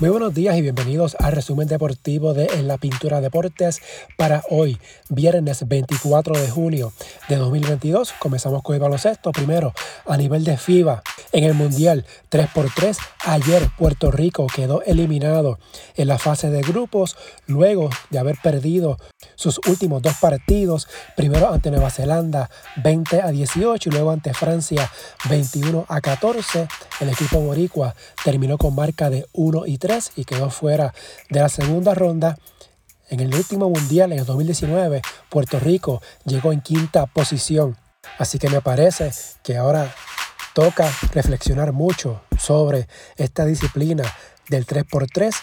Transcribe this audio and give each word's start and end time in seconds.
Muy 0.00 0.08
buenos 0.08 0.32
días 0.32 0.56
y 0.56 0.62
bienvenidos 0.62 1.14
al 1.20 1.32
resumen 1.32 1.68
deportivo 1.68 2.32
de 2.32 2.46
En 2.54 2.68
la 2.68 2.78
Pintura 2.78 3.20
Deportes 3.20 3.82
para 4.16 4.42
hoy, 4.48 4.78
viernes 5.10 5.68
24 5.68 6.40
de 6.40 6.48
junio 6.48 6.94
de 7.28 7.36
2022. 7.36 8.14
Comenzamos 8.18 8.62
con 8.62 8.74
el 8.74 8.80
baloncesto. 8.80 9.30
Primero, 9.30 9.74
a 10.06 10.16
nivel 10.16 10.44
de 10.44 10.56
FIBA, 10.56 11.02
en 11.32 11.44
el 11.44 11.54
Mundial 11.54 12.04
3x3, 12.30 12.98
ayer 13.24 13.70
Puerto 13.78 14.10
Rico 14.10 14.46
quedó 14.46 14.82
eliminado 14.82 15.58
en 15.94 16.08
la 16.08 16.18
fase 16.18 16.50
de 16.50 16.62
grupos 16.62 17.16
luego 17.46 17.90
de 18.10 18.18
haber 18.18 18.36
perdido 18.42 18.98
sus 19.36 19.60
últimos 19.68 20.02
dos 20.02 20.14
partidos, 20.20 20.88
primero 21.16 21.52
ante 21.52 21.70
Nueva 21.70 21.90
Zelanda 21.90 22.50
20 22.82 23.22
a 23.22 23.28
18 23.28 23.88
y 23.88 23.92
luego 23.92 24.10
ante 24.10 24.34
Francia 24.34 24.90
21 25.28 25.86
a 25.88 26.00
14. 26.00 26.68
El 27.00 27.08
equipo 27.08 27.40
boricua 27.40 27.94
terminó 28.24 28.58
con 28.58 28.74
marca 28.74 29.08
de 29.10 29.26
1 29.32 29.66
y 29.66 29.78
3 29.78 30.12
y 30.16 30.24
quedó 30.24 30.50
fuera 30.50 30.92
de 31.28 31.40
la 31.40 31.48
segunda 31.48 31.94
ronda. 31.94 32.36
En 33.08 33.20
el 33.20 33.34
último 33.34 33.68
mundial, 33.68 34.12
en 34.12 34.20
el 34.20 34.24
2019, 34.24 35.02
Puerto 35.28 35.58
Rico 35.58 36.00
llegó 36.24 36.52
en 36.52 36.60
quinta 36.60 37.06
posición. 37.06 37.76
Así 38.18 38.38
que 38.38 38.48
me 38.48 38.60
parece 38.60 39.10
que 39.42 39.56
ahora 39.56 39.92
toca 40.54 40.90
reflexionar 41.12 41.72
mucho 41.72 42.22
sobre 42.38 42.88
esta 43.16 43.44
disciplina 43.44 44.04
del 44.48 44.66
3x3. 44.66 45.34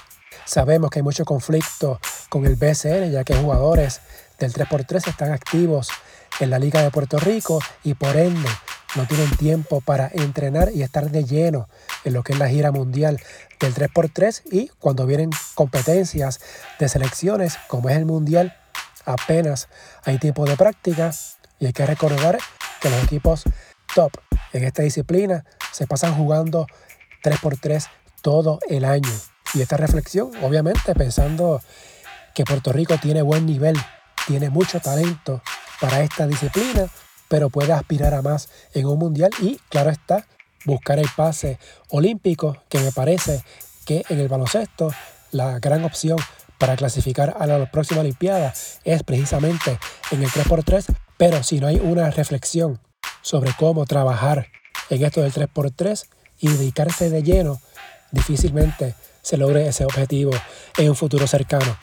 Sabemos 0.46 0.90
que 0.90 1.00
hay 1.00 1.04
mucho 1.04 1.26
conflicto 1.26 2.00
con 2.30 2.46
el 2.46 2.56
BCN, 2.56 3.12
ya 3.12 3.24
que 3.24 3.36
jugadores 3.36 4.02
del 4.40 4.54
3x3 4.54 5.08
están 5.08 5.32
activos 5.32 5.90
en 6.40 6.50
la 6.50 6.60
Liga 6.60 6.82
de 6.82 6.92
Puerto 6.92 7.18
Rico 7.18 7.60
y 7.84 7.94
por 7.94 8.16
ende 8.16 8.50
no 8.96 9.06
tienen 9.06 9.30
tiempo 9.38 9.82
para 9.82 10.10
entrenar 10.14 10.72
y 10.74 10.82
estar 10.82 11.10
de 11.10 11.24
lleno 11.24 11.68
en 12.04 12.14
lo 12.14 12.24
que 12.24 12.34
es 12.34 12.40
la 12.40 12.48
gira 12.48 12.72
mundial 12.72 13.20
del 13.60 13.74
3x3 13.74 14.44
y 14.52 14.70
cuando 14.80 15.06
vienen 15.06 15.30
competencias 15.56 16.40
de 16.80 16.88
selecciones 16.90 17.58
como 17.68 17.90
es 17.90 17.98
el 17.98 18.06
mundial 18.06 18.56
apenas 19.06 19.68
hay 20.04 20.20
tiempo 20.20 20.46
de 20.46 20.56
práctica 20.56 21.12
y 21.60 21.66
hay 21.66 21.74
que 21.74 21.86
recordar 21.86 22.38
que 22.80 22.90
los 22.90 23.04
equipos 23.04 23.44
en 24.54 24.64
esta 24.64 24.84
disciplina 24.84 25.44
se 25.72 25.88
pasan 25.88 26.16
jugando 26.16 26.68
3x3 27.24 27.88
todo 28.22 28.60
el 28.70 28.86
año. 28.86 29.10
Y 29.54 29.62
esta 29.62 29.78
reflexión, 29.78 30.32
obviamente, 30.44 30.94
pensando 30.94 31.62
que 32.36 32.44
Puerto 32.44 32.72
Rico 32.72 32.98
tiene 33.02 33.22
buen 33.22 33.46
nivel, 33.46 33.76
tiene 34.28 34.50
mucho 34.50 34.80
talento 34.80 35.42
para 35.82 36.02
esta 36.02 36.28
disciplina, 36.28 36.88
pero 37.28 37.50
puede 37.50 37.74
aspirar 37.74 38.14
a 38.14 38.22
más 38.22 38.50
en 38.74 38.86
un 38.86 39.00
mundial 39.00 39.32
y, 39.42 39.60
claro 39.70 39.90
está, 39.90 40.28
buscar 40.66 41.00
el 41.00 41.08
pase 41.16 41.60
olímpico, 41.90 42.58
que 42.70 42.80
me 42.80 42.92
parece 42.92 43.44
que 43.86 44.04
en 44.10 44.20
el 44.20 44.28
baloncesto 44.28 44.92
la 45.32 45.60
gran 45.60 45.84
opción 45.84 46.18
para 46.58 46.76
clasificar 46.76 47.36
a 47.40 47.46
la 47.46 47.72
próxima 47.72 48.02
Olimpiada 48.02 48.54
es 48.84 49.04
precisamente 49.04 49.80
en 50.12 50.24
el 50.24 50.30
3x3, 50.30 50.96
pero 51.18 51.44
si 51.44 51.60
no 51.60 51.68
hay 51.68 51.78
una 51.78 52.10
reflexión 52.10 52.80
sobre 53.22 53.52
cómo 53.58 53.86
trabajar 53.86 54.48
en 54.90 55.04
esto 55.04 55.22
del 55.22 55.34
3x3 55.34 56.06
y 56.40 56.48
dedicarse 56.50 57.10
de 57.10 57.24
lleno, 57.24 57.60
difícilmente 58.12 58.96
se 59.22 59.38
logre 59.38 59.68
ese 59.68 59.84
objetivo 59.84 60.32
en 60.78 60.90
un 60.90 60.96
futuro 60.96 61.28
cercano. 61.28 61.78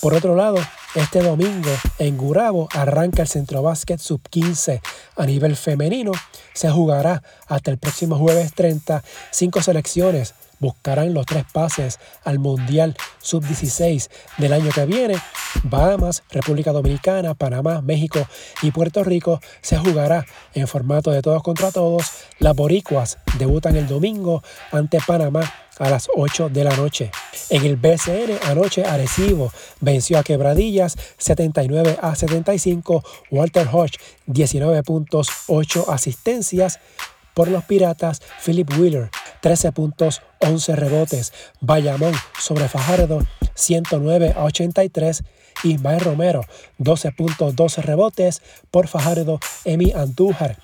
Por 0.00 0.14
otro 0.14 0.36
lado, 0.36 0.58
este 0.94 1.22
domingo 1.22 1.70
en 1.98 2.16
Gurabo 2.16 2.68
arranca 2.72 3.22
el 3.22 3.28
Centro 3.28 3.62
Básquet 3.62 3.98
Sub-15 3.98 4.80
a 5.16 5.26
nivel 5.26 5.56
femenino. 5.56 6.12
Se 6.52 6.70
jugará 6.70 7.22
hasta 7.48 7.72
el 7.72 7.78
próximo 7.78 8.16
jueves 8.16 8.52
30. 8.54 9.02
Cinco 9.32 9.60
selecciones 9.60 10.34
buscarán 10.64 11.12
los 11.12 11.26
tres 11.26 11.44
pases 11.52 12.00
al 12.24 12.38
Mundial 12.38 12.96
Sub-16 13.20 14.08
del 14.38 14.54
año 14.54 14.70
que 14.74 14.86
viene. 14.86 15.16
Bahamas, 15.64 16.22
República 16.30 16.72
Dominicana, 16.72 17.34
Panamá, 17.34 17.82
México 17.82 18.26
y 18.62 18.70
Puerto 18.70 19.04
Rico 19.04 19.40
se 19.60 19.76
jugará 19.76 20.24
en 20.54 20.66
formato 20.66 21.10
de 21.10 21.20
todos 21.20 21.42
contra 21.42 21.70
todos. 21.70 22.06
Las 22.38 22.56
boricuas 22.56 23.18
debutan 23.38 23.76
el 23.76 23.86
domingo 23.86 24.42
ante 24.72 25.00
Panamá 25.06 25.42
a 25.78 25.90
las 25.90 26.08
8 26.14 26.48
de 26.48 26.64
la 26.64 26.74
noche. 26.76 27.10
En 27.50 27.64
el 27.64 27.76
BCN 27.76 28.38
anoche 28.44 28.84
Arecibo 28.84 29.52
venció 29.80 30.18
a 30.18 30.22
Quebradillas 30.22 30.96
79 31.18 31.98
a 32.00 32.14
75, 32.14 33.04
Walter 33.30 33.68
Hodge 33.70 33.98
19 34.26 34.82
puntos, 34.82 35.28
8 35.48 35.90
asistencias 35.90 36.80
por 37.34 37.48
los 37.48 37.64
Piratas, 37.64 38.22
Philip 38.44 38.70
Wheeler 38.78 39.10
13 39.40 39.72
puntos, 39.72 40.22
11 40.40 40.76
rebotes, 40.76 41.32
Bayamón 41.60 42.14
sobre 42.38 42.68
Fajardo 42.68 43.26
109 43.54 44.32
a 44.36 44.44
83, 44.44 45.22
Ismael 45.64 46.00
Romero 46.00 46.42
12 46.78 47.12
puntos, 47.12 47.54
12 47.54 47.82
rebotes 47.82 48.42
por 48.70 48.88
Fajardo, 48.88 49.40
Emi 49.64 49.92
Andújar 49.92 50.56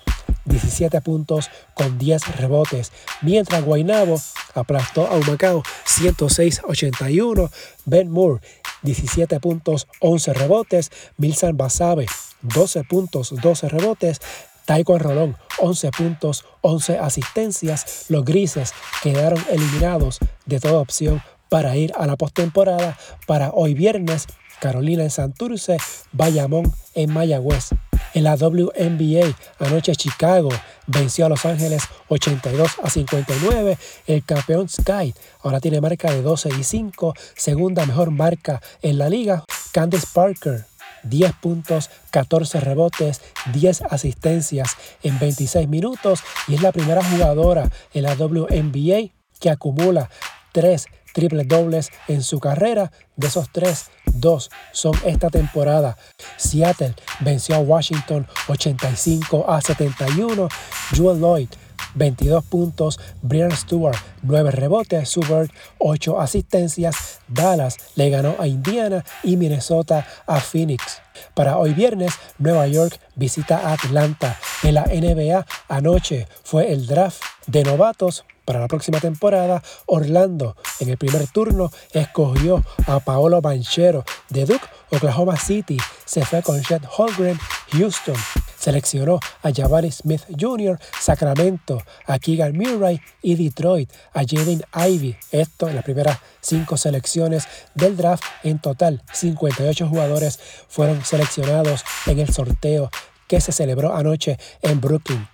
17 0.45 1.01
puntos 1.01 1.49
con 1.75 1.99
10 1.99 2.37
rebotes, 2.37 2.91
mientras 3.21 3.63
Guaynabo 3.63 4.19
aplastó 4.55 5.05
a 5.07 5.15
Humacao 5.15 5.61
106-81, 5.85 7.51
Ben 7.85 8.09
Moore 8.09 8.41
17 8.81 9.39
puntos, 9.39 9.87
11 9.99 10.33
rebotes, 10.33 10.91
Milsan 11.17 11.55
Basabe 11.55 12.07
12 12.41 12.83
puntos, 12.85 13.33
12 13.41 13.69
rebotes, 13.69 14.19
Taiko 14.65 14.97
Rolón 14.99 15.37
11 15.59 15.91
puntos, 15.91 16.45
11 16.61 16.97
asistencias. 16.99 18.05
Los 18.09 18.25
grises 18.25 18.73
quedaron 19.03 19.43
eliminados 19.49 20.19
de 20.45 20.59
toda 20.59 20.79
opción 20.79 21.21
para 21.49 21.75
ir 21.75 21.93
a 21.97 22.07
la 22.07 22.15
postemporada 22.15 22.97
para 23.27 23.51
hoy 23.51 23.73
viernes. 23.73 24.27
Carolina 24.59 25.03
en 25.03 25.09
Santurce, 25.09 25.77
Bayamón 26.11 26.71
en 26.93 27.11
Mayagüez. 27.11 27.69
En 28.13 28.25
la 28.25 28.35
WNBA, 28.35 29.35
anoche 29.59 29.95
Chicago 29.95 30.49
venció 30.85 31.25
a 31.25 31.29
Los 31.29 31.45
Ángeles 31.45 31.83
82 32.09 32.71
a 32.83 32.89
59. 32.89 33.77
El 34.05 34.23
campeón 34.23 34.69
Sky 34.69 35.13
ahora 35.41 35.59
tiene 35.59 35.81
marca 35.81 36.11
de 36.11 36.21
12 36.21 36.49
y 36.59 36.63
5, 36.63 37.13
segunda 37.35 37.85
mejor 37.85 38.11
marca 38.11 38.61
en 38.81 38.97
la 38.97 39.09
liga. 39.09 39.45
Candice 39.71 40.07
Parker 40.13 40.70
10 41.03 41.33
puntos, 41.41 41.89
14 42.11 42.59
rebotes, 42.59 43.21
10 43.53 43.83
asistencias 43.89 44.75
en 45.03 45.19
26 45.19 45.67
minutos 45.67 46.21
y 46.47 46.55
es 46.55 46.61
la 46.61 46.71
primera 46.71 47.03
jugadora 47.03 47.69
en 47.93 48.03
la 48.03 48.15
WNBA 48.15 49.11
que 49.39 49.49
acumula 49.49 50.09
3 50.51 50.87
triple 51.13 51.43
dobles 51.43 51.89
en 52.07 52.23
su 52.23 52.39
carrera. 52.39 52.91
De 53.15 53.27
esos 53.27 53.49
tres, 53.51 53.91
dos 54.05 54.49
son 54.71 54.93
esta 55.05 55.29
temporada. 55.29 55.97
Seattle 56.37 56.95
venció 57.19 57.55
a 57.55 57.59
Washington 57.59 58.27
85 58.47 59.49
a 59.49 59.61
71. 59.61 60.47
Joel 60.95 61.19
Lloyd 61.19 61.49
22 61.95 62.43
puntos, 62.43 62.99
Brian 63.21 63.51
Stewart 63.51 63.97
9 64.23 64.51
rebotes, 64.51 65.09
Subert 65.09 65.51
8 65.79 66.19
asistencias, 66.19 67.19
Dallas 67.27 67.77
le 67.95 68.09
ganó 68.09 68.35
a 68.39 68.47
Indiana 68.47 69.03
y 69.23 69.37
Minnesota 69.37 70.07
a 70.27 70.39
Phoenix. 70.39 71.01
Para 71.33 71.57
hoy 71.57 71.73
viernes, 71.73 72.13
Nueva 72.37 72.67
York 72.67 72.99
visita 73.15 73.57
a 73.57 73.73
Atlanta. 73.73 74.37
En 74.63 74.75
la 74.75 74.85
NBA 74.85 75.45
anoche 75.67 76.27
fue 76.43 76.71
el 76.71 76.87
draft 76.87 77.21
de 77.47 77.63
novatos 77.63 78.25
para 78.45 78.59
la 78.59 78.67
próxima 78.67 78.99
temporada, 78.99 79.61
Orlando 79.85 80.55
en 80.79 80.89
el 80.89 80.97
primer 80.97 81.27
turno 81.27 81.71
escogió 81.93 82.63
a 82.87 82.99
Paolo 82.99 83.39
Banchero 83.39 84.03
de 84.29 84.45
Duke, 84.45 84.65
Oklahoma 84.89 85.37
City. 85.37 85.77
Se 86.05 86.25
fue 86.25 86.41
con 86.41 86.61
Chet 86.61 86.83
Holgren, 86.97 87.39
Houston. 87.71 88.15
Seleccionó 88.61 89.19
a 89.41 89.51
Jabari 89.51 89.91
Smith 89.91 90.21
Jr., 90.39 90.79
Sacramento, 90.99 91.81
a 92.05 92.19
Keegan 92.19 92.55
Murray 92.55 93.01
y 93.23 93.33
Detroit, 93.33 93.91
a 94.13 94.19
Jaden 94.19 94.61
Ivy. 94.75 95.15
Esto 95.31 95.67
en 95.67 95.73
las 95.73 95.83
primeras 95.83 96.19
cinco 96.41 96.77
selecciones 96.77 97.47
del 97.73 97.97
draft. 97.97 98.23
En 98.43 98.59
total, 98.59 99.01
58 99.13 99.87
jugadores 99.87 100.39
fueron 100.67 101.03
seleccionados 101.03 101.83
en 102.05 102.19
el 102.19 102.31
sorteo 102.31 102.91
que 103.27 103.41
se 103.41 103.51
celebró 103.51 103.95
anoche 103.95 104.37
en 104.61 104.79
Brooklyn. 104.79 105.27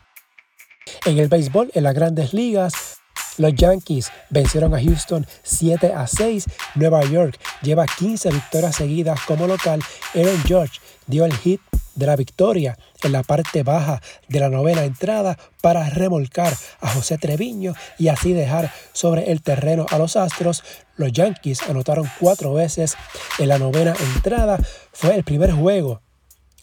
En 1.03 1.17
el 1.17 1.27
béisbol, 1.27 1.69
en 1.73 1.83
las 1.83 1.93
grandes 1.93 2.33
ligas, 2.33 2.97
los 3.37 3.53
Yankees 3.53 4.09
vencieron 4.29 4.73
a 4.73 4.81
Houston 4.81 5.27
7 5.43 5.93
a 5.93 6.07
6. 6.07 6.45
Nueva 6.75 7.03
York 7.03 7.37
lleva 7.61 7.85
15 7.85 8.31
victorias 8.31 8.75
seguidas 8.77 9.19
como 9.27 9.47
local. 9.47 9.83
Aaron 10.15 10.41
George 10.45 10.79
dio 11.07 11.25
el 11.25 11.35
hit 11.35 11.61
de 11.97 12.05
la 12.05 12.15
victoria 12.15 12.77
en 13.03 13.11
la 13.11 13.23
parte 13.23 13.63
baja 13.63 14.01
de 14.29 14.39
la 14.39 14.49
novena 14.49 14.85
entrada 14.85 15.37
para 15.61 15.89
remolcar 15.89 16.53
a 16.79 16.89
José 16.89 17.17
Treviño 17.17 17.73
y 17.97 18.07
así 18.07 18.31
dejar 18.31 18.71
sobre 18.93 19.31
el 19.31 19.41
terreno 19.41 19.85
a 19.89 19.97
los 19.97 20.15
Astros. 20.15 20.63
Los 20.95 21.11
Yankees 21.11 21.61
anotaron 21.67 22.09
cuatro 22.19 22.53
veces 22.53 22.95
en 23.39 23.49
la 23.49 23.59
novena 23.59 23.93
entrada. 24.15 24.59
Fue 24.93 25.15
el 25.15 25.23
primer 25.23 25.51
juego 25.51 26.01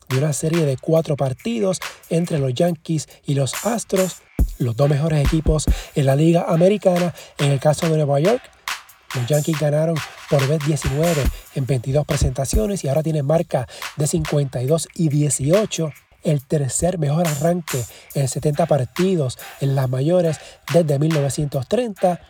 de 0.09 0.19
una 0.19 0.33
serie 0.33 0.65
de 0.65 0.77
cuatro 0.77 1.17
partidos 1.17 1.81
entre 2.09 2.39
los 2.39 2.55
Yankees 2.55 3.09
y 3.27 3.35
los 3.35 3.67
Astros 3.67 4.23
los 4.59 4.77
dos 4.77 4.89
mejores 4.89 5.25
equipos 5.25 5.65
en 5.95 6.07
la 6.07 6.17
liga 6.17 6.45
americana. 6.49 7.13
En 7.39 7.51
el 7.51 7.61
caso 7.61 7.89
de 7.89 7.97
Nueva 7.97 8.21
York, 8.21 8.43
Los 9.15 9.27
Yankees 9.27 9.61
ganaron 9.61 9.97
por 10.29 10.47
vez 10.49 10.61
19 10.67 11.23
en 11.55 11.67
22 11.67 12.05
presentaciones 12.07 12.85
y 12.85 12.89
ahora 12.89 13.03
tienen 13.03 13.27
marca 13.27 13.67
de 13.97 14.07
52 14.07 14.89
y 14.95 15.09
18 15.09 15.93
el 16.25 16.45
tercer 16.45 16.99
mejor 16.99 17.29
arranque 17.29 17.85
en 18.15 18.29
70 18.29 18.67
partidos 18.67 19.39
en 19.61 19.75
las 19.75 19.89
mayores 19.89 20.39
desde 20.73 20.99
1930. 20.99 22.21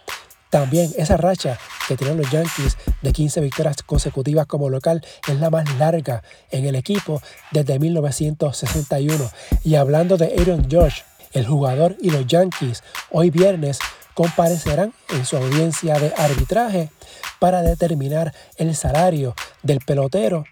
También 0.51 0.93
esa 0.97 1.17
racha 1.17 1.59
que 1.89 1.97
tienen 1.97 2.19
los 2.19 2.31
Yankees 2.31 2.77
de 3.03 3.13
15 3.13 3.41
victorias 3.41 3.83
consecutivas 3.83 4.47
como 4.47 4.69
local 4.69 5.05
es 5.27 5.41
la 5.41 5.51
más 5.51 5.65
larga 5.79 6.23
en 6.51 6.65
el 6.65 6.75
equipo 6.77 7.23
desde 7.51 7.79
1961. 7.79 9.31
Y 9.65 9.77
hablando 9.77 10.17
de 10.17 10.35
Aaron 10.39 10.69
George, 10.71 11.03
el 11.33 11.47
jugador 11.47 11.97
y 12.01 12.11
los 12.11 12.27
Yankees 12.27 12.83
hoy 13.11 13.31
viernes 13.31 13.79
comparecerán 14.15 14.95
en 15.11 15.27
su 15.27 15.37
audiencia 15.37 15.99
de 15.99 16.15
arbitraje 16.17 16.91
para 17.39 17.63
determinar 17.63 18.33
el 18.57 18.75
salario 18.75 19.35
del 19.63 19.81
pelotero 19.81 20.45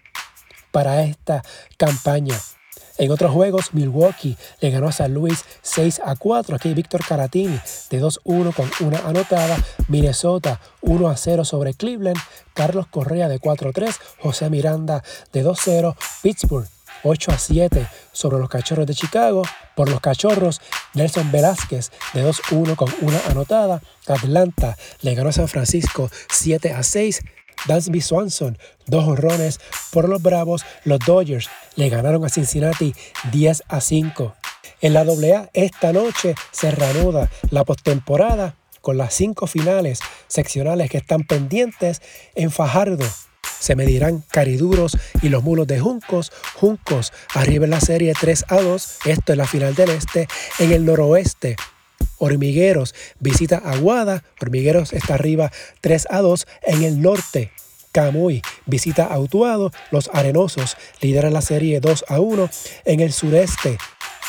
para 0.71 1.03
esta 1.03 1.43
campaña. 1.77 2.37
En 2.97 3.11
otros 3.11 3.31
juegos, 3.31 3.73
Milwaukee 3.73 4.37
le 4.59 4.69
ganó 4.69 4.87
a 4.87 4.91
San 4.91 5.13
Luis 5.13 5.45
6 5.63 6.01
a 6.05 6.15
4. 6.15 6.55
Aquí 6.55 6.73
Víctor 6.73 7.03
Caratini 7.03 7.59
de 7.89 8.01
2-1 8.01 8.53
con 8.53 8.69
una 8.87 8.99
anotada. 8.99 9.57
Minnesota 9.87 10.59
1 10.81 11.09
a 11.09 11.17
0 11.17 11.43
sobre 11.43 11.73
Cleveland. 11.73 12.19
Carlos 12.53 12.85
Correa 12.87 13.27
de 13.27 13.39
4-3. 13.39 13.95
José 14.19 14.49
Miranda 14.51 15.03
de 15.31 15.43
2-0. 15.43 15.95
Pittsburgh 16.21 16.67
8 17.03 17.31
a 17.31 17.37
7 17.37 17.87
sobre 18.11 18.39
los 18.39 18.49
Cachorros 18.49 18.87
de 18.87 18.95
Chicago. 18.95 19.43
Por 19.75 19.89
los 19.89 20.01
Cachorros, 20.01 20.61
Nelson 20.93 21.31
Velázquez 21.31 21.91
de 22.13 22.25
2-1 22.25 22.75
con 22.75 22.89
una 23.01 23.19
anotada. 23.29 23.81
Atlanta 24.07 24.77
le 25.01 25.15
ganó 25.15 25.29
a 25.29 25.33
San 25.33 25.47
Francisco 25.47 26.09
7 26.29 26.71
a 26.71 26.83
6. 26.83 27.21
Dansby 27.67 28.01
Swanson, 28.01 28.57
dos 28.87 29.05
honrones 29.05 29.59
por 29.91 30.09
los 30.09 30.21
Bravos. 30.21 30.65
Los 30.83 30.99
Dodgers 30.99 31.49
le 31.75 31.89
ganaron 31.89 32.25
a 32.25 32.29
Cincinnati 32.29 32.93
10 33.31 33.63
a 33.67 33.79
5. 33.79 34.35
En 34.81 34.93
la 34.93 35.01
AA 35.01 35.49
esta 35.53 35.93
noche 35.93 36.35
se 36.51 36.71
reanuda 36.71 37.29
la 37.51 37.63
postemporada 37.63 38.55
con 38.81 38.97
las 38.97 39.13
cinco 39.13 39.47
finales 39.47 39.99
seccionales 40.27 40.89
que 40.89 40.97
están 40.97 41.23
pendientes 41.23 42.01
en 42.35 42.51
Fajardo. 42.51 43.05
Se 43.63 43.77
medirán 43.77 44.25
Cariduros 44.29 44.97
y 45.21 45.29
los 45.29 45.41
mulos 45.41 45.67
de 45.67 45.79
Juncos. 45.79 46.33
Juncos 46.55 47.13
arriba 47.33 47.63
en 47.63 47.71
la 47.71 47.79
serie 47.79 48.11
3 48.13 48.43
a 48.49 48.59
2. 48.59 48.97
Esto 49.05 49.31
es 49.31 49.37
la 49.37 49.47
final 49.47 49.73
del 49.73 49.91
este. 49.91 50.27
En 50.59 50.73
el 50.73 50.83
noroeste, 50.83 51.55
Hormigueros 52.17 52.93
visita 53.21 53.59
Aguada. 53.59 54.25
Hormigueros 54.41 54.91
está 54.91 55.13
arriba 55.13 55.49
3 55.79 56.07
a 56.09 56.19
2. 56.19 56.45
En 56.63 56.83
el 56.83 57.01
norte, 57.01 57.53
Camuy 57.93 58.41
visita 58.65 59.05
Autuado. 59.05 59.71
Los 59.91 60.09
Arenosos 60.11 60.75
lideran 60.99 61.31
la 61.31 61.41
serie 61.41 61.79
2 61.79 62.03
a 62.09 62.19
1. 62.19 62.49
En 62.83 62.99
el 62.99 63.13
sureste, 63.13 63.77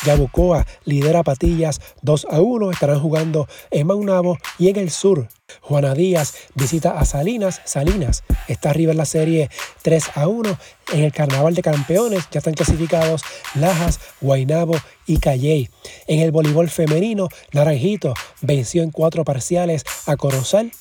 Yabucoa 0.03 0.65
lidera 0.85 1.23
Patillas 1.23 1.81
2 2.01 2.27
a 2.29 2.41
1. 2.41 2.71
Estarán 2.71 2.99
jugando 2.99 3.47
en 3.71 3.87
Maunabo 3.87 4.37
y 4.59 4.69
en 4.69 4.77
el 4.77 4.91
sur. 4.91 5.27
Juana 5.61 5.93
Díaz 5.93 6.33
visita 6.55 6.99
a 6.99 7.05
Salinas. 7.05 7.61
Salinas 7.65 8.23
está 8.47 8.71
arriba 8.71 8.91
en 8.91 8.97
la 8.97 9.05
serie 9.05 9.49
3 9.83 10.03
a 10.15 10.27
1. 10.27 10.57
En 10.93 11.03
el 11.03 11.11
Carnaval 11.11 11.55
de 11.55 11.61
Campeones 11.61 12.27
ya 12.31 12.39
están 12.39 12.53
clasificados 12.53 13.21
Lajas, 13.55 13.99
Guainabo 14.21 14.75
y 15.05 15.17
Calley. 15.17 15.69
En 16.07 16.19
el 16.19 16.31
voleibol 16.31 16.69
femenino, 16.69 17.29
Naranjito 17.53 18.13
venció 18.41 18.83
en 18.83 18.91
cuatro 18.91 19.23
parciales 19.23 19.83
a 20.05 20.15
Corozal. 20.17 20.71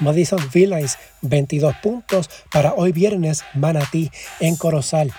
Madison 0.00 0.40
Villains 0.52 0.98
22 1.22 1.76
puntos 1.82 2.28
para 2.50 2.74
hoy 2.74 2.90
viernes 2.92 3.44
Manatí 3.54 4.10
en 4.40 4.56
Corozal. 4.56 5.12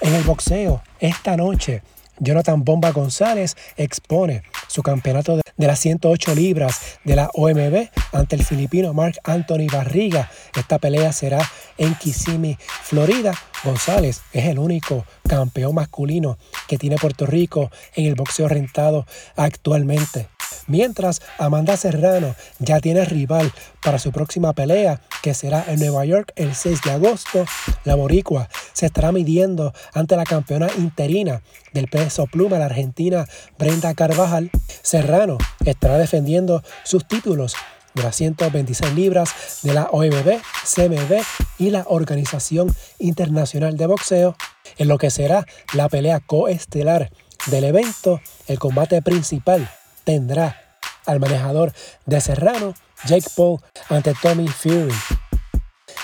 En 0.00 0.14
el 0.14 0.22
boxeo, 0.22 0.82
esta 1.00 1.36
noche, 1.36 1.82
Jonathan 2.22 2.62
Bomba 2.62 2.92
González 2.92 3.56
expone 3.76 4.44
su 4.68 4.82
campeonato 4.82 5.36
de, 5.36 5.66
las 5.66 5.80
108 5.80 6.34
libras 6.36 6.98
de 7.04 7.16
la 7.16 7.28
OMB 7.34 7.88
ante 8.12 8.36
el 8.36 8.44
filipino 8.44 8.94
Mark 8.94 9.16
Anthony 9.24 9.66
Barriga. 9.70 10.30
Esta 10.56 10.78
pelea 10.78 11.12
será 11.12 11.40
en 11.78 11.94
Kissimmee, 11.96 12.58
Florida. 12.84 13.34
González 13.64 14.22
es 14.32 14.46
el 14.46 14.60
único 14.60 15.04
campeón 15.28 15.74
masculino 15.74 16.38
que 16.68 16.78
tiene 16.78 16.96
Puerto 16.96 17.26
Rico 17.26 17.70
en 17.94 18.06
el 18.06 18.14
boxeo 18.14 18.48
rentado 18.48 19.04
actualmente. 19.34 20.28
Mientras 20.66 21.22
Amanda 21.38 21.76
Serrano 21.76 22.34
ya 22.58 22.80
tiene 22.80 23.04
rival 23.04 23.52
para 23.82 23.98
su 23.98 24.12
próxima 24.12 24.52
pelea, 24.52 25.00
que 25.22 25.34
será 25.34 25.64
en 25.68 25.80
Nueva 25.80 26.04
York 26.04 26.32
el 26.36 26.54
6 26.54 26.80
de 26.84 26.90
agosto, 26.92 27.44
la 27.84 27.94
boricua 27.94 28.48
se 28.72 28.86
estará 28.86 29.12
midiendo 29.12 29.72
ante 29.94 30.16
la 30.16 30.24
campeona 30.24 30.68
interina 30.78 31.42
del 31.72 31.88
peso 31.88 32.26
pluma, 32.26 32.58
la 32.58 32.66
argentina 32.66 33.26
Brenda 33.58 33.94
Carvajal. 33.94 34.50
Serrano 34.82 35.38
estará 35.64 35.98
defendiendo 35.98 36.62
sus 36.84 37.06
títulos 37.06 37.54
de 37.94 38.02
las 38.02 38.16
126 38.16 38.94
libras 38.94 39.60
de 39.62 39.74
la 39.74 39.84
OMB, 39.84 40.40
CMB 40.64 41.22
y 41.58 41.70
la 41.70 41.84
Organización 41.88 42.74
Internacional 42.98 43.76
de 43.76 43.86
Boxeo, 43.86 44.36
en 44.78 44.88
lo 44.88 44.98
que 44.98 45.10
será 45.10 45.46
la 45.74 45.88
pelea 45.88 46.20
coestelar 46.20 47.10
del 47.46 47.64
evento, 47.64 48.20
el 48.46 48.58
combate 48.58 49.02
principal 49.02 49.68
tendrá 50.04 50.78
al 51.06 51.20
manejador 51.20 51.72
de 52.06 52.20
Serrano, 52.20 52.74
Jake 53.06 53.28
Paul, 53.36 53.60
ante 53.88 54.14
Tommy 54.14 54.48
Fury. 54.48 54.94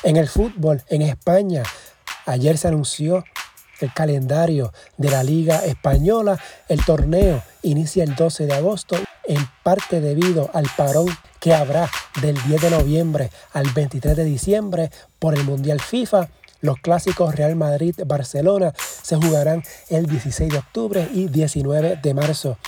En 0.03 0.17
el 0.17 0.29
fútbol, 0.29 0.83
en 0.89 1.03
España, 1.03 1.63
ayer 2.27 2.59
se 2.59 2.69
anunció 2.69 3.25
el 3.81 3.93
calendario 3.93 4.73
de 4.97 5.11
la 5.11 5.23
Liga 5.23 5.65
Española. 5.65 6.39
El 6.69 6.85
torneo 6.85 7.43
inicia 7.63 8.05
el 8.05 8.15
12 8.15 8.47
de 8.47 8.55
agosto, 8.55 8.97
en 9.27 9.47
parte 9.63 10.01
debido 10.01 10.51
al 10.55 10.67
parón 10.77 11.07
que 11.41 11.55
habrá 11.55 11.91
del 12.21 12.43
10 12.45 12.63
de 12.63 12.71
noviembre 12.71 13.31
al 13.53 13.71
23 13.71 14.17
de 14.17 14.25
diciembre 14.25 14.91
por 15.19 15.35
el 15.35 15.45
Mundial 15.45 15.81
FIFA. 15.81 16.29
Los 16.61 16.79
clásicos 16.81 17.35
Real 17.35 17.55
Madrid-Barcelona 17.57 18.73
se 19.03 19.17
jugarán 19.17 19.63
el 19.91 20.07
16 20.07 20.51
de 20.51 20.59
octubre 20.59 21.09
y 21.15 21.29
19 21.29 22.01
de 22.03 22.15
marzo. 22.15 22.59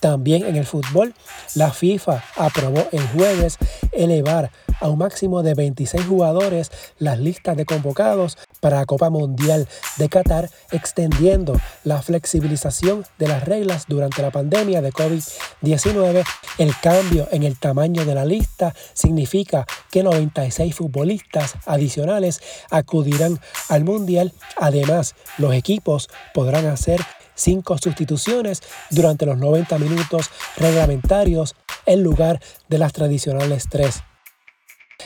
También 0.00 0.44
en 0.44 0.56
el 0.56 0.66
fútbol, 0.66 1.14
la 1.54 1.72
FIFA 1.72 2.22
aprobó 2.36 2.86
el 2.92 3.06
jueves 3.08 3.58
elevar 3.92 4.50
a 4.80 4.88
un 4.88 4.98
máximo 4.98 5.42
de 5.42 5.54
26 5.54 6.06
jugadores 6.06 6.70
las 6.98 7.18
listas 7.18 7.56
de 7.56 7.64
convocados 7.64 8.38
para 8.60 8.78
la 8.78 8.86
Copa 8.86 9.10
Mundial 9.10 9.68
de 9.96 10.08
Qatar, 10.08 10.50
extendiendo 10.72 11.60
la 11.84 12.02
flexibilización 12.02 13.04
de 13.18 13.28
las 13.28 13.44
reglas 13.44 13.84
durante 13.88 14.22
la 14.22 14.30
pandemia 14.30 14.82
de 14.82 14.92
COVID-19. 14.92 16.24
El 16.58 16.74
cambio 16.80 17.28
en 17.30 17.42
el 17.42 17.58
tamaño 17.58 18.04
de 18.04 18.14
la 18.14 18.24
lista 18.24 18.74
significa 18.94 19.66
que 19.90 20.02
96 20.02 20.74
futbolistas 20.74 21.54
adicionales 21.66 22.40
acudirán 22.70 23.40
al 23.68 23.84
Mundial. 23.84 24.32
Además, 24.56 25.14
los 25.38 25.54
equipos 25.54 26.08
podrán 26.34 26.66
hacer 26.66 27.00
cinco 27.34 27.78
sustituciones 27.78 28.62
durante 28.90 29.26
los 29.26 29.38
90 29.38 29.78
minutos 29.78 30.30
reglamentarios 30.56 31.54
en 31.86 32.02
lugar 32.02 32.40
de 32.68 32.78
las 32.78 32.92
tradicionales 32.92 33.66
tres. 33.70 34.02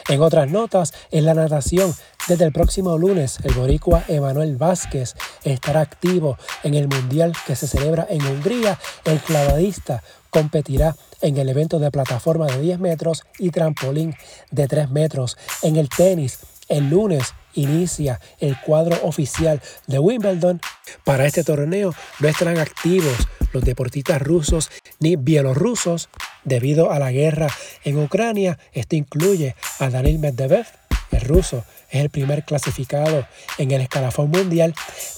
En 0.08 0.20
otras 0.20 0.50
notas, 0.50 0.92
en 1.11 1.25
la 1.25 1.34
natación, 1.34 1.94
desde 2.28 2.44
el 2.44 2.52
próximo 2.52 2.99
lunes, 2.99 3.38
el 3.44 3.54
boricua 3.54 4.04
Emanuel 4.08 4.56
Vázquez 4.56 5.14
estará 5.44 5.80
activo 5.80 6.38
en 6.62 6.75
el 6.75 6.88
Mundial 6.88 7.32
que 7.46 7.56
se 7.56 7.66
celebra 7.66 8.06
en 8.11 8.25
Hungría. 8.26 8.78
El 9.04 9.20
clavadista 9.20 10.02
competirá 10.30 10.96
en 11.20 11.37
el 11.37 11.49
evento 11.49 11.78
de 11.78 11.90
plataforma 11.90 12.46
de 12.46 12.61
10 12.61 12.78
metros 12.78 13.22
y 13.38 13.50
trampolín 13.50 14.14
de 14.50 14.66
3 14.66 14.90
metros. 14.90 15.37
En 15.62 15.76
el 15.76 15.88
tenis, 15.88 16.40
el 16.68 16.88
lunes 16.90 17.34
inicia 17.54 18.20
el 18.38 18.58
cuadro 18.61 18.99
oficial 19.04 19.61
de 19.87 19.99
Wimbledon. 19.99 20.61
Para 21.04 21.26
este 21.26 21.44
torneo 21.44 21.94
no 22.18 22.28
estarán 22.28 22.58
activos 22.58 23.28
los 23.52 23.62
deportistas 23.62 24.22
rusos 24.22 24.70
ni 25.00 25.16
bielorrusos 25.16 26.08
debido 26.44 26.92
a 26.92 26.99
la 26.99 27.12
guerra 27.12 27.49
en 27.84 27.99
Ucrania. 27.99 28.58
Esto 28.72 28.96
incluye 28.96 29.54
a 29.78 29.90
Daniel 29.90 30.18
Medvedev, 30.18 30.66
el 31.11 31.20
ruso, 31.20 31.64
es 31.90 32.00
el 32.00 32.11
primer 32.11 32.44
clasificado 32.44 33.26
en 33.58 33.70
el 33.70 33.82
escalafón 33.82 34.30
mundial. 34.30 34.75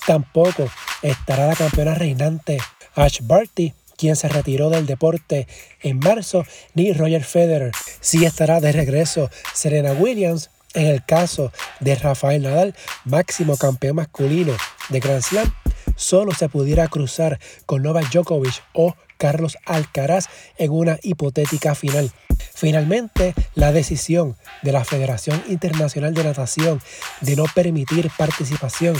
Tampoco 0.06 0.68
estará 1.02 1.46
la 1.46 1.54
campeona 1.54 1.94
reinante 1.94 2.58
Ash 2.94 3.20
Barty, 3.22 3.74
quien 3.96 4.16
se 4.16 4.28
retiró 4.28 4.70
del 4.70 4.86
deporte 4.86 5.46
en 5.82 5.98
marzo, 5.98 6.44
ni 6.74 6.92
Roger 6.92 7.24
Federer. 7.24 7.72
Sí 8.00 8.24
estará 8.24 8.60
de 8.60 8.72
regreso 8.72 9.30
Serena 9.52 9.92
Williams, 9.92 10.50
en 10.74 10.86
el 10.86 11.04
caso 11.04 11.52
de 11.78 11.94
Rafael 11.94 12.42
Nadal, 12.42 12.74
máximo 13.04 13.56
campeón 13.56 13.96
masculino 13.96 14.56
de 14.88 14.98
Grand 15.00 15.22
Slam, 15.22 15.54
solo 15.96 16.32
se 16.34 16.48
pudiera 16.48 16.88
cruzar 16.88 17.38
con 17.64 17.82
Novak 17.82 18.10
Djokovic 18.10 18.62
o 18.72 18.96
Carlos 19.18 19.56
Alcaraz 19.64 20.26
en 20.58 20.70
una 20.70 20.98
hipotética 21.02 21.74
final. 21.74 22.10
Finalmente, 22.54 23.34
la 23.54 23.72
decisión 23.72 24.36
de 24.62 24.72
la 24.72 24.84
Federación 24.84 25.42
Internacional 25.48 26.14
de 26.14 26.24
Natación 26.24 26.80
de 27.20 27.36
no 27.36 27.44
permitir 27.54 28.10
participación 28.16 28.96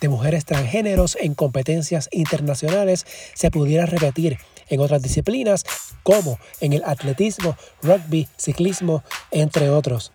de 0.00 0.08
mujeres 0.08 0.44
transgéneros 0.44 1.16
en 1.20 1.34
competencias 1.34 2.08
internacionales 2.12 3.06
se 3.34 3.50
pudiera 3.50 3.86
repetir 3.86 4.38
en 4.68 4.80
otras 4.80 5.02
disciplinas 5.02 5.64
como 6.02 6.38
en 6.60 6.72
el 6.72 6.82
atletismo, 6.84 7.56
rugby, 7.82 8.28
ciclismo, 8.36 9.02
entre 9.30 9.70
otros. 9.70 10.12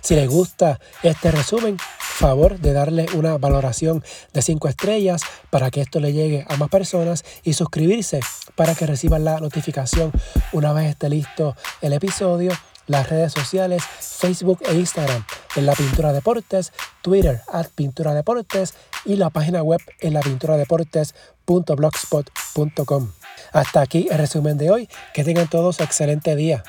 Si 0.00 0.14
les 0.14 0.28
gusta 0.28 0.78
este 1.02 1.30
resumen, 1.30 1.76
favor 2.18 2.58
de 2.58 2.72
darle 2.72 3.06
una 3.14 3.38
valoración 3.38 4.02
de 4.32 4.42
5 4.42 4.68
estrellas 4.68 5.22
para 5.50 5.70
que 5.70 5.80
esto 5.80 6.00
le 6.00 6.12
llegue 6.12 6.44
a 6.48 6.56
más 6.56 6.68
personas 6.68 7.24
y 7.44 7.52
suscribirse 7.52 8.18
para 8.56 8.74
que 8.74 8.86
reciban 8.86 9.24
la 9.24 9.38
notificación 9.38 10.10
una 10.52 10.72
vez 10.72 10.90
esté 10.90 11.08
listo 11.08 11.54
el 11.80 11.92
episodio 11.92 12.50
las 12.88 13.08
redes 13.08 13.32
sociales 13.32 13.84
Facebook 13.84 14.58
e 14.68 14.74
Instagram 14.74 15.24
en 15.54 15.66
La 15.66 15.74
Pintura 15.74 16.12
Deportes, 16.12 16.72
Twitter 17.02 17.42
at 17.52 17.68
Pintura 17.68 18.14
Deportes 18.14 18.74
y 19.04 19.14
la 19.16 19.30
página 19.30 19.62
web 19.62 19.80
en 20.00 20.14
lapinturadeportes.blogspot.com. 20.14 23.12
Hasta 23.52 23.80
aquí 23.80 24.08
el 24.10 24.18
resumen 24.18 24.58
de 24.58 24.70
hoy. 24.70 24.88
Que 25.14 25.22
tengan 25.24 25.48
todos 25.48 25.80
excelente 25.80 26.34
día. 26.34 26.64